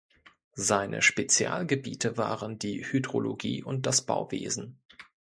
[0.55, 4.81] Seine Spezialgebiete waren die Hydrologie und das Bauwesen.